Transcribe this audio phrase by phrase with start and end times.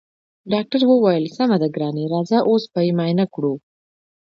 [0.51, 3.53] ډاکټرې وويل سمه ده ګرانې راځه اوس به يې معاينه کړو.